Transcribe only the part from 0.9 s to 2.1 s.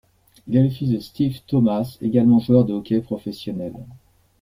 Steve Thomas,